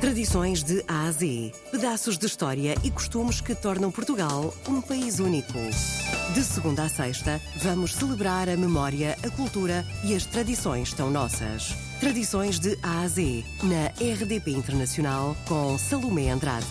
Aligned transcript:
Tradições 0.00 0.62
de 0.62 0.84
A 0.86 1.08
a 1.08 1.10
Z. 1.10 1.52
Pedaços 1.72 2.16
de 2.16 2.24
história 2.24 2.76
e 2.84 2.90
costumes 2.90 3.40
que 3.40 3.52
tornam 3.52 3.90
Portugal 3.90 4.54
um 4.68 4.80
país 4.80 5.18
único. 5.18 5.58
De 6.32 6.44
segunda 6.44 6.84
a 6.84 6.88
sexta, 6.88 7.40
vamos 7.56 7.94
celebrar 7.94 8.48
a 8.48 8.56
memória, 8.56 9.16
a 9.24 9.30
cultura 9.30 9.84
e 10.04 10.14
as 10.14 10.24
tradições 10.24 10.92
tão 10.92 11.10
nossas. 11.10 11.87
Tradições 12.00 12.60
de 12.60 12.78
A 12.80 13.00
a 13.00 13.08
Z, 13.08 13.44
na 13.64 13.88
RDP 13.88 14.52
Internacional, 14.52 15.36
com 15.48 15.76
Salomé 15.76 16.30
Andrade. 16.30 16.64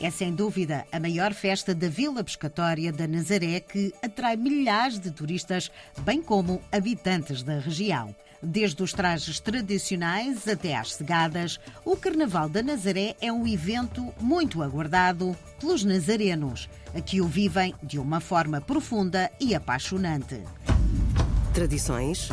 É 0.00 0.10
sem 0.10 0.34
dúvida 0.34 0.86
a 0.90 0.98
maior 0.98 1.34
festa 1.34 1.74
da 1.74 1.90
Vila 1.90 2.24
Pescatória 2.24 2.90
da 2.90 3.06
Nazaré 3.06 3.60
que 3.60 3.92
atrai 4.02 4.34
milhares 4.34 4.98
de 4.98 5.10
turistas, 5.10 5.70
bem 6.00 6.22
como 6.22 6.62
habitantes 6.72 7.42
da 7.42 7.58
região. 7.58 8.16
Desde 8.42 8.82
os 8.82 8.94
trajes 8.94 9.38
tradicionais 9.38 10.48
até 10.48 10.74
às 10.74 10.94
cegadas, 10.94 11.60
o 11.84 11.94
Carnaval 11.94 12.48
da 12.48 12.62
Nazaré 12.62 13.14
é 13.20 13.30
um 13.30 13.46
evento 13.46 14.10
muito 14.18 14.62
aguardado 14.62 15.36
pelos 15.60 15.84
nazarenos, 15.84 16.70
que 17.04 17.20
o 17.20 17.28
vivem 17.28 17.74
de 17.82 17.98
uma 17.98 18.20
forma 18.20 18.58
profunda 18.58 19.30
e 19.38 19.54
apaixonante. 19.54 20.40
Tradições 21.52 22.30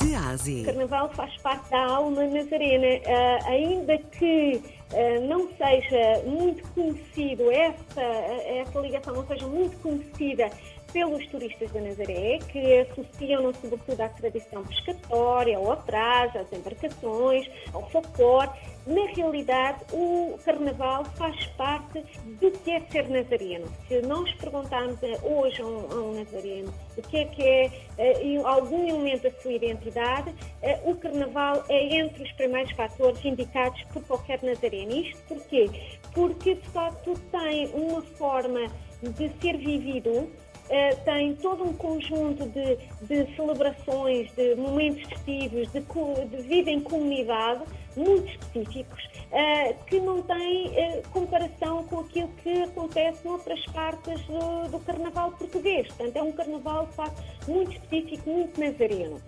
de 0.00 0.14
Ásia. 0.14 0.62
O 0.62 0.64
Carnaval 0.64 1.10
faz 1.10 1.36
parte 1.38 1.70
da 1.70 1.84
alma 1.86 2.24
nazarena, 2.26 2.86
uh, 2.86 3.48
ainda 3.48 3.98
que 3.98 4.62
uh, 4.92 5.28
não 5.28 5.48
seja 5.56 6.22
muito 6.26 6.66
conhecido, 6.72 7.50
essa, 7.50 8.00
essa 8.00 8.78
ligação 8.80 9.14
não 9.14 9.26
seja 9.26 9.46
muito 9.46 9.76
conhecida 9.78 10.50
pelos 10.92 11.26
turistas 11.28 11.70
da 11.72 11.80
Nazaré, 11.80 12.38
que 12.50 12.78
associam 12.80 13.52
sobretudo 13.54 14.00
à 14.00 14.08
tradição 14.08 14.64
pescatória, 14.64 15.56
ao 15.56 15.72
atraso, 15.72 16.38
às 16.38 16.52
embarcações, 16.52 17.48
ao 17.72 17.88
folclore. 17.90 18.50
Na 18.86 19.06
realidade, 19.14 19.84
o 19.92 20.38
Carnaval 20.44 21.04
faz 21.16 21.46
parte 21.48 22.00
do 22.40 22.50
que 22.50 22.70
é 22.70 22.80
ser 22.90 23.08
nazareno. 23.08 23.66
Se 23.86 24.00
nós 24.02 24.32
perguntarmos 24.34 24.98
hoje 25.22 25.60
a 25.60 25.66
um, 25.66 25.92
a 25.92 25.94
um 25.94 26.14
nazareno 26.14 26.72
o 26.96 27.02
que 27.02 27.16
é 27.18 27.24
que 27.26 27.42
é 27.42 27.70
uh, 27.98 28.46
algum 28.46 28.88
elemento 28.88 29.24
da 29.24 29.30
sua 29.40 29.52
identidade, 29.52 30.30
uh, 30.30 30.90
o 30.90 30.96
Carnaval 30.96 31.64
é 31.68 31.96
entre 31.96 32.22
os 32.22 32.32
primeiros 32.32 32.72
fatores 32.72 33.24
indicados 33.24 33.82
por 33.92 34.02
qualquer 34.04 34.42
nazareno. 34.42 34.92
Isto 34.92 35.22
porquê? 35.28 35.70
Porque, 36.12 36.54
de 36.54 36.68
facto, 36.70 37.14
tem 37.30 37.68
uma 37.68 38.02
forma 38.02 38.66
de 39.02 39.28
ser 39.40 39.56
vivido 39.56 40.30
Uh, 40.70 41.04
tem 41.04 41.34
todo 41.34 41.64
um 41.64 41.72
conjunto 41.72 42.46
de, 42.46 42.76
de 43.02 43.34
celebrações, 43.34 44.30
de 44.36 44.54
momentos 44.54 45.02
festivos, 45.08 45.68
de, 45.72 45.80
de, 45.80 46.42
vida 46.42 46.70
em 46.70 46.80
comunidade 46.80 47.64
muito 47.96 48.28
específicos, 48.28 49.04
uh, 49.32 49.84
que 49.86 49.98
não 49.98 50.22
têm 50.22 50.68
uh, 50.68 51.02
comparação 51.10 51.82
com 51.88 51.98
aquilo 51.98 52.28
que 52.44 52.62
acontece 52.62 53.26
noutras 53.26 53.66
partes 53.66 54.20
do, 54.26 54.70
do 54.70 54.78
carnaval 54.78 55.32
português. 55.32 55.88
Portanto, 55.88 56.16
é 56.16 56.22
um 56.22 56.30
carnaval, 56.30 56.86
de 56.86 56.92
facto, 56.92 57.20
muito 57.48 57.72
específico, 57.72 58.30
muito 58.30 58.60
nazareno. 58.60 59.20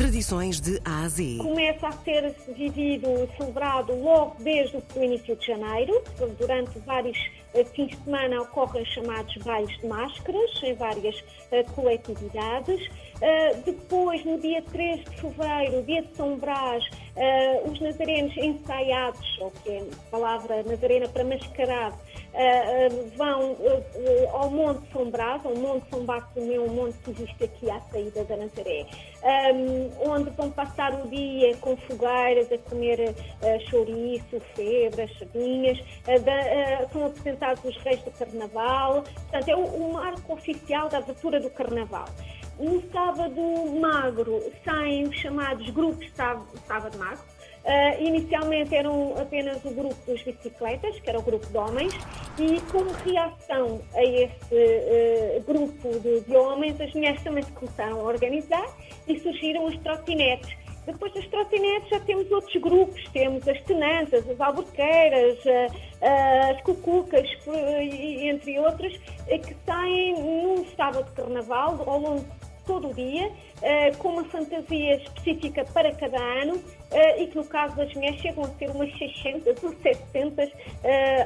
Tradições 0.00 0.62
de 0.62 0.80
A 0.82 1.02
a 1.02 1.08
Z. 1.10 1.36
Começa 1.42 1.88
a 1.88 1.92
ser 1.92 2.34
vivido, 2.56 3.28
celebrado 3.36 3.94
logo 4.02 4.34
desde 4.38 4.78
o 4.78 5.04
início 5.04 5.36
de 5.36 5.46
janeiro, 5.46 6.02
durante 6.38 6.78
vários 6.78 7.18
eh, 7.52 7.64
fins 7.64 7.88
de 7.88 7.96
semana 8.04 8.40
ocorrem 8.40 8.84
chamados 8.86 9.36
bailes 9.38 9.76
de 9.78 9.86
máscaras 9.86 10.62
em 10.62 10.74
várias 10.74 11.18
uh, 11.18 11.72
coletividades. 11.74 12.86
Uh, 12.86 13.62
depois, 13.66 14.24
no 14.24 14.38
dia 14.38 14.62
3 14.62 15.04
de 15.04 15.16
fevereiro, 15.16 15.82
dia 15.82 16.02
de 16.02 16.16
São 16.16 16.38
Brás, 16.38 16.82
os 17.70 17.78
nazarenos 17.80 18.34
ensaiados, 18.38 19.38
ou 19.40 19.50
que 19.50 19.68
é 19.68 19.80
a 19.80 20.10
palavra 20.10 20.62
nazarena 20.62 21.06
para 21.06 21.22
mascarado, 21.24 21.98
vão 23.18 23.56
ao 24.32 24.48
Monte 24.48 24.90
São 24.90 25.10
Brás, 25.10 25.44
ao 25.44 25.54
Monte 25.54 25.90
São 25.90 26.04
Bartolomeu, 26.06 26.64
um 26.64 26.72
monte 26.72 26.96
que 26.98 27.10
existe 27.10 27.44
aqui 27.44 27.70
à 27.70 27.78
saída 27.92 28.24
da 28.24 28.36
Nazaré, 28.38 28.86
onde 29.98 30.30
vão 30.30 30.50
passar 30.50 30.94
o 30.94 31.08
dia 31.08 31.56
com 31.56 31.76
fogueiras, 31.76 32.50
a 32.52 32.58
comer 32.58 33.14
chouriço, 33.68 34.40
febras, 34.54 35.10
sardinhas, 35.18 35.78
são 36.92 37.06
apresentados 37.06 37.40
apresentados 37.40 37.64
os 37.64 37.76
reis 37.82 38.02
do 38.02 38.10
Carnaval. 38.12 39.02
Portanto, 39.02 39.48
é 39.48 39.56
o, 39.56 39.64
o 39.64 39.92
marco 39.92 40.32
oficial 40.32 40.88
da 40.88 40.98
abertura 40.98 41.40
do 41.40 41.50
Carnaval. 41.50 42.08
No 42.58 42.82
sábado 42.90 43.40
magro 43.80 44.52
saem 44.64 45.08
os 45.08 45.16
chamados 45.16 45.68
grupos 45.70 46.10
sábado 46.14 46.98
magro. 46.98 47.24
Uh, 47.62 48.02
inicialmente 48.02 48.74
eram 48.74 49.14
apenas 49.18 49.62
o 49.64 49.70
grupo 49.70 49.96
dos 50.06 50.22
bicicletas, 50.22 50.98
que 50.98 51.10
era 51.10 51.18
o 51.18 51.22
grupo 51.22 51.46
de 51.46 51.58
homens, 51.58 51.92
e 52.38 52.58
como 52.72 52.90
reação 52.90 53.82
a 53.94 54.02
esse 54.02 54.54
uh, 54.54 55.42
grupo 55.46 55.98
de, 56.00 56.20
de, 56.20 56.36
homens, 56.36 56.80
as 56.80 56.92
mulheres 56.94 57.22
também 57.22 57.42
se 57.42 57.52
começaram 57.52 58.00
a 58.00 58.02
organizar 58.04 58.66
e 59.06 59.20
surgiram 59.20 59.66
as 59.66 59.76
trotinetes, 59.78 60.56
depois 60.86 61.12
das 61.12 61.26
trotinetes 61.28 61.88
já 61.88 62.00
temos 62.00 62.30
outros 62.30 62.60
grupos, 62.60 63.02
temos 63.12 63.46
as 63.46 63.60
tenanças, 63.62 64.28
as 64.28 64.40
alberqueiras, 64.40 65.38
as 66.50 66.60
cucucas, 66.62 67.28
entre 67.46 68.58
outras, 68.58 68.98
eh, 69.28 69.38
que 69.38 69.54
saem 69.66 70.14
num 70.14 70.64
sábado 70.76 71.04
de 71.04 71.12
carnaval, 71.12 71.82
ao 71.86 71.98
longo 71.98 72.24
de 72.24 72.39
todo 72.70 72.90
o 72.90 72.94
dia, 72.94 73.32
eh, 73.62 73.90
com 73.98 74.10
uma 74.10 74.24
fantasia 74.24 74.94
específica 74.94 75.64
para 75.74 75.92
cada 75.92 76.18
ano 76.18 76.62
eh, 76.92 77.24
e 77.24 77.26
que 77.26 77.36
no 77.36 77.44
caso 77.44 77.74
das 77.74 77.92
mulheres 77.94 78.20
chegam 78.20 78.44
a 78.44 78.48
ser 78.50 78.70
umas 78.70 78.96
600 78.96 79.64
ou 79.64 79.74
700 79.82 80.50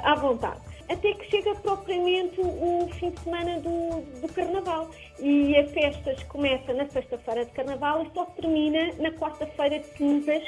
à 0.02 0.14
vontade 0.14 0.60
até 0.88 1.14
que 1.14 1.30
chega 1.30 1.54
propriamente 1.56 2.40
o 2.40 2.88
fim 2.98 3.10
de 3.10 3.20
semana 3.20 3.58
do, 3.60 4.02
do 4.20 4.32
Carnaval. 4.32 4.90
E 5.18 5.56
a 5.56 5.66
festa 5.68 6.14
começa 6.28 6.72
na 6.74 6.86
sexta-feira 6.86 7.44
de 7.44 7.52
Carnaval 7.52 8.04
e 8.04 8.10
só 8.12 8.24
termina 8.26 8.92
na 8.98 9.10
quarta-feira 9.12 9.78
de 9.78 9.86
cinzas 9.96 10.42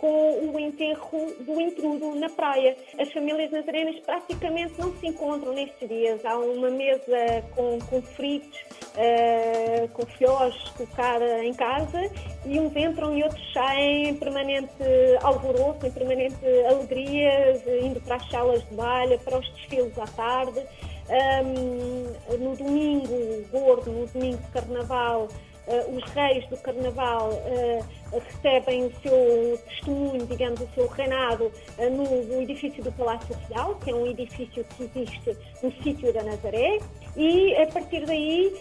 com 0.00 0.50
o 0.52 0.58
enterro 0.58 1.32
do 1.40 1.60
intrudo 1.60 2.14
na 2.14 2.28
praia. 2.28 2.76
As 2.98 3.12
famílias 3.12 3.50
nazarenas 3.50 3.98
praticamente 4.00 4.74
não 4.78 4.94
se 4.96 5.06
encontram 5.06 5.52
nestes 5.52 5.88
dias. 5.88 6.24
Há 6.24 6.36
uma 6.36 6.70
mesa 6.70 7.42
com, 7.54 7.78
com 7.80 8.02
fritos, 8.02 8.60
uh, 8.96 9.88
com 9.92 10.06
fiós 10.06 10.54
colocada 10.76 11.44
em 11.44 11.54
casa 11.54 12.10
e 12.46 12.58
uns 12.58 12.74
entram 12.76 13.16
e 13.16 13.22
outros 13.22 13.52
saem 13.52 14.08
em 14.08 14.14
permanente 14.14 14.72
alvoroço, 15.22 15.86
em 15.86 15.90
permanente 15.90 16.36
alegria, 16.68 17.60
indo 17.82 18.00
para 18.00 18.16
as 18.16 18.28
salas 18.30 18.62
de 18.68 18.74
baile, 18.74 19.18
para 19.18 19.38
os 19.38 19.48
desfiles 19.54 19.98
à 19.98 20.06
tarde. 20.06 20.62
Um, 21.06 22.38
no 22.38 22.56
domingo 22.56 23.44
gordo, 23.50 23.92
no 23.92 24.06
domingo 24.06 24.38
de 24.38 24.50
carnaval, 24.50 25.28
uh, 25.66 25.96
os 25.96 26.04
reis 26.12 26.48
do 26.48 26.56
carnaval 26.56 27.30
uh, 27.30 27.84
recebem 28.20 28.86
o 28.86 28.92
seu 29.00 29.58
testemunho, 29.68 30.26
digamos, 30.26 30.60
o 30.60 30.68
seu 30.74 30.86
reinado 30.88 31.44
uh, 31.44 31.90
no, 31.90 32.42
edifício 32.42 32.82
do 32.82 32.92
Palácio 32.92 33.36
Real, 33.48 33.74
que 33.76 33.90
é 33.90 33.94
um 33.94 34.06
edifício 34.06 34.64
que 34.76 34.84
existe 34.84 35.36
no 35.62 35.72
sítio 35.82 36.12
da 36.12 36.22
Nazaré, 36.22 36.78
e 37.16 37.54
a 37.56 37.66
partir 37.68 38.04
daí 38.06 38.54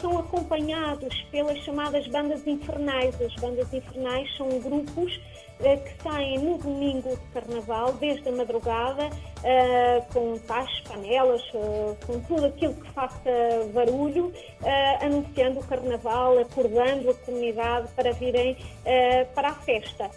são 0.00 0.18
acompanhados 0.18 1.22
pelas 1.30 1.58
chamadas 1.58 2.06
bandas 2.08 2.44
infernais. 2.46 3.14
As 3.20 3.34
bandas 3.36 3.72
infernais 3.72 4.36
são 4.36 4.48
grupos 4.60 5.20
que 5.58 6.02
saem 6.02 6.38
no 6.38 6.58
domingo 6.58 7.10
de 7.10 7.26
carnaval, 7.32 7.92
desde 7.94 8.28
a 8.28 8.32
madrugada, 8.32 9.08
com 10.12 10.36
tachos, 10.40 10.80
panelas, 10.80 11.42
com 12.04 12.20
tudo 12.26 12.46
aquilo 12.46 12.74
que 12.74 12.90
faça 12.92 13.30
barulho, 13.72 14.32
anunciando 15.00 15.60
o 15.60 15.64
carnaval, 15.64 16.38
acordando 16.38 17.10
a 17.10 17.14
comunidade 17.14 17.88
para 17.94 18.12
virem 18.12 18.56
para 19.34 19.48
a 19.48 19.54
festa. 19.54 20.10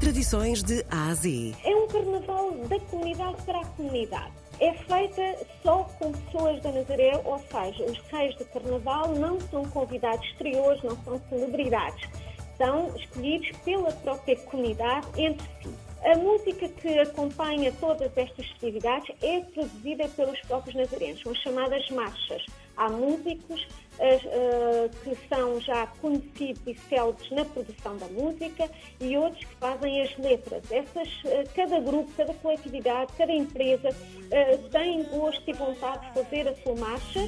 Tradições 0.00 0.62
de 0.62 0.84
A 0.90 1.08
a 1.08 1.14
Z. 1.14 1.54
É 1.64 1.74
um 1.74 1.86
carnaval 1.88 2.52
da 2.68 2.78
comunidade 2.80 3.42
para 3.42 3.60
a 3.60 3.64
comunidade. 3.64 4.32
É 4.60 4.72
feita 4.72 5.46
só 5.62 5.84
com 5.98 6.12
pessoas 6.12 6.62
da 6.62 6.72
Nazaré, 6.72 7.20
ou 7.24 7.38
seja, 7.38 7.84
os 7.84 7.98
reis 8.10 8.34
do 8.36 8.44
carnaval 8.46 9.08
não 9.14 9.40
são 9.40 9.64
convidados 9.66 10.26
exteriores, 10.28 10.82
não 10.82 10.96
são 11.04 11.20
celebridades 11.28 12.08
são 12.56 12.94
escolhidos 12.96 13.50
pela 13.64 13.92
própria 13.92 14.36
comunidade 14.36 15.06
entre 15.16 15.46
si. 15.62 15.74
A 16.04 16.16
música 16.16 16.68
que 16.68 16.98
acompanha 16.98 17.72
todas 17.80 18.16
estas 18.16 18.46
festividades 18.46 19.14
é 19.22 19.40
produzida 19.40 20.08
pelos 20.08 20.40
próprios 20.42 20.76
nazarenos, 20.76 21.20
são 21.20 21.34
chamadas 21.34 21.88
marchas. 21.90 22.44
Há 22.76 22.90
músicos 22.90 23.66
uh, 23.98 24.88
que 25.02 25.16
são 25.28 25.60
já 25.60 25.86
conhecidos 26.00 26.62
e 26.66 26.74
célebres 26.88 27.30
na 27.30 27.44
produção 27.44 27.96
da 27.96 28.06
música 28.08 28.70
e 29.00 29.16
outros 29.16 29.44
que 29.44 29.54
fazem 29.56 30.02
as 30.02 30.16
letras. 30.18 30.62
Essas, 30.70 31.08
uh, 31.24 31.48
cada 31.54 31.80
grupo, 31.80 32.10
cada 32.16 32.34
coletividade, 32.34 33.12
cada 33.16 33.32
empresa 33.32 33.88
uh, 33.88 34.68
tem 34.70 35.02
gosto 35.04 35.42
e 35.48 35.52
vontade 35.52 36.06
de 36.06 36.22
fazer 36.22 36.48
a 36.48 36.54
sua 36.56 36.74
marcha 36.76 37.20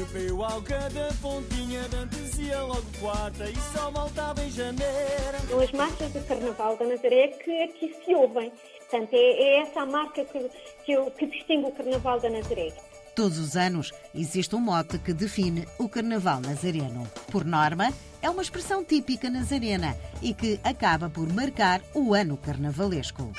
Bebeu 0.00 0.42
alga 0.42 0.88
da 0.88 1.12
pontinha 1.20 1.86
de 1.90 1.96
antesia 1.96 2.62
logo 2.62 2.86
quarta 2.98 3.44
e 3.50 3.56
só 3.74 3.90
voltava 3.90 4.42
em 4.42 4.50
janeiro. 4.50 4.88
São 5.46 5.60
as 5.60 5.72
marchas 5.72 6.10
do 6.12 6.26
Carnaval 6.26 6.74
da 6.78 6.86
Nazaré 6.86 7.28
que 7.28 7.64
aqui 7.64 7.94
se 8.02 8.14
ouvem. 8.14 8.50
Portanto, 8.78 9.12
é, 9.12 9.18
é 9.18 9.58
essa 9.58 9.82
a 9.82 9.86
marca 9.86 10.24
que, 10.24 10.50
que, 10.86 11.10
que 11.10 11.26
distingue 11.26 11.66
o 11.66 11.72
Carnaval 11.72 12.18
da 12.18 12.30
Nazaré. 12.30 12.72
Todos 13.14 13.38
os 13.38 13.56
anos 13.56 13.92
existe 14.14 14.56
um 14.56 14.60
mote 14.60 14.98
que 14.98 15.12
define 15.12 15.68
o 15.78 15.86
Carnaval 15.86 16.40
nazareno. 16.40 17.06
Por 17.30 17.44
norma, 17.44 17.92
é 18.22 18.30
uma 18.30 18.40
expressão 18.40 18.82
típica 18.82 19.28
nazarena 19.28 19.94
e 20.22 20.32
que 20.32 20.58
acaba 20.64 21.10
por 21.10 21.30
marcar 21.30 21.82
o 21.94 22.14
ano 22.14 22.38
carnavalesco. 22.38 23.30